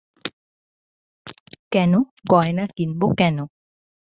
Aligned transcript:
কেন, 1.71 1.93
গয়না 2.31 2.65
কিনব 2.75 3.01
কেন? 3.17 3.37